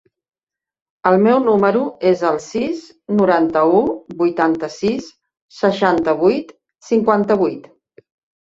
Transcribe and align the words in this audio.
El 1.09 1.17
meu 1.25 1.35
número 1.47 1.83
es 2.11 2.23
el 2.29 2.39
sis, 2.45 2.81
noranta-u, 3.19 3.83
vuitanta-sis, 4.23 5.13
seixanta-vuit, 5.61 6.55
cinquanta-vuit. 6.91 7.71